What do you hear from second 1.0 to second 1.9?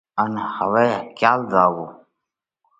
ڪيال زاوَو۔